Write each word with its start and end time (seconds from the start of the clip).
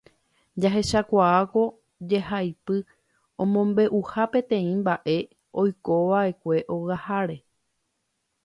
Jahechakuaa 0.63 1.41
ko 1.51 1.65
jehaipy 2.13 2.77
omombe'uha 3.45 4.23
peteĩ 4.33 4.71
mba'e 4.81 5.17
oikova'ekue 5.65 6.57
okaháre 6.79 7.37